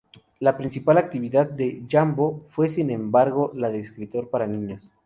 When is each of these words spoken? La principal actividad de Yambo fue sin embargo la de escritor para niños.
La 0.39 0.57
principal 0.57 0.97
actividad 0.97 1.47
de 1.47 1.83
Yambo 1.87 2.41
fue 2.47 2.69
sin 2.69 2.89
embargo 2.89 3.51
la 3.53 3.69
de 3.69 3.81
escritor 3.81 4.31
para 4.31 4.47
niños. 4.47 4.89